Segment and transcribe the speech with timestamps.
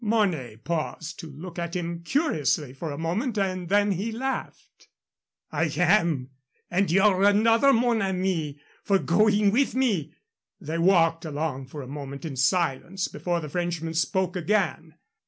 [0.03, 4.87] Mornay paused to look at him curiously for a moment, and then he laughed.
[5.51, 6.31] "I am.
[6.71, 10.15] And you're another, mon ami, for going with me."
[10.59, 14.95] They walked along for a moment in silence before the Frenchman spoke again.